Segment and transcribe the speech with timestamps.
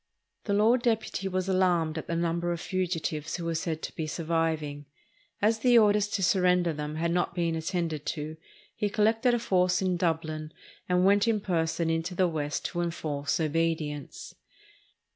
[0.45, 3.95] The Lord Deputy was alarmed at the number of fugi tives who were said to
[3.95, 4.87] be surviving.
[5.43, 8.35] As the orders to surrender them had not been attended to,
[8.75, 10.53] he collected a force in Dublin
[10.89, 14.33] and went in person into the West to enforce obedience.